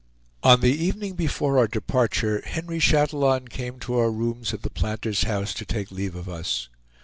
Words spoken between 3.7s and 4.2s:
to our